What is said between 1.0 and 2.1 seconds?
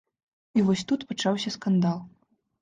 пачаўся скандал.